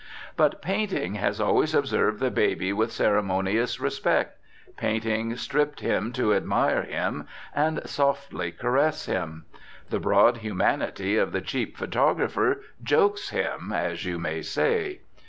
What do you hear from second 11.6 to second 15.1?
photographer "jokes" him, as you may say.